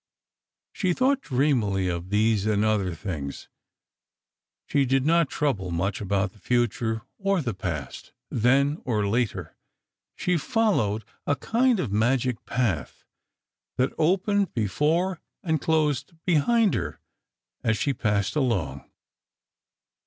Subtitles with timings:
[0.73, 3.49] She thought dreamily of these and other things.
[4.65, 9.55] She did not trouble much, about the future, or the past—then, or later.
[10.15, 13.03] She followed a kind of magic path,
[13.77, 16.99] that opened before, and closed behind her
[17.63, 18.89] as she passed along.